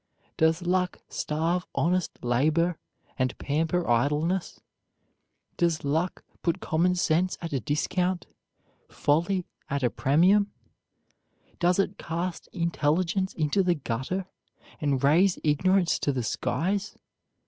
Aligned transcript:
Does 0.35 0.63
luck 0.63 0.97
starve 1.09 1.67
honest 1.75 2.23
labor, 2.23 2.79
and 3.19 3.37
pamper 3.37 3.87
idleness? 3.87 4.59
Does 5.57 5.83
luck 5.85 6.23
put 6.41 6.59
common 6.59 6.95
sense 6.95 7.37
at 7.39 7.53
a 7.53 7.59
discount, 7.59 8.25
folly 8.89 9.45
at 9.69 9.83
a 9.83 9.91
premium? 9.91 10.51
Does 11.59 11.77
it 11.77 11.99
cast 11.99 12.47
intelligence 12.47 13.35
into 13.35 13.61
the 13.61 13.75
gutter, 13.75 14.25
and 14.79 15.03
raise 15.03 15.37
ignorance 15.43 15.99
to 15.99 16.11
the 16.11 16.23
skies? 16.23 16.97